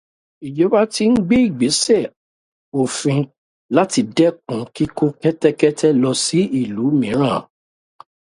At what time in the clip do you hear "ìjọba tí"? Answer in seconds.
0.47-1.03